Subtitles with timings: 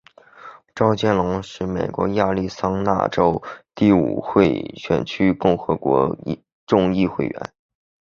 [0.75, 3.39] 邵建隆是美国亚利桑那州
[3.75, 7.53] 第五国会选区的共和党众议员。